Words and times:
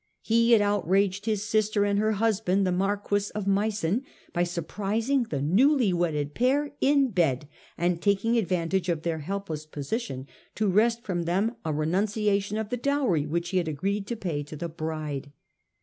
He 0.23 0.53
had 0.53 0.61
outraged 0.61 1.27
his 1.27 1.43
sister 1.47 1.85
and 1.85 1.99
her 1.99 2.13
husband, 2.13 2.65
the 2.65 2.71
Marquis 2.71 3.29
of 3.35 3.45
Meissen, 3.45 4.01
by 4.33 4.41
surprising 4.43 5.25
the 5.29 5.43
newly 5.43 5.93
wedded 5.93 6.33
pair 6.33 6.73
in 6.81 7.11
bed 7.11 7.47
and 7.77 8.01
taking 8.01 8.35
advantage 8.35 8.89
of 8.89 9.03
their 9.03 9.19
helpless 9.19 9.67
position 9.67 10.25
to 10.55 10.67
wrest 10.69 11.03
from 11.03 11.25
them 11.25 11.55
a 11.63 11.71
renunciation 11.71 12.57
of 12.57 12.69
the 12.69 12.77
dowry 12.77 13.27
which 13.27 13.49
he 13.49 13.57
had 13.59 13.67
agreed 13.67 14.07
to 14.07 14.15
pay 14.15 14.41
to 14.41 14.55
the 14.55 14.69
bride. 14.69 15.33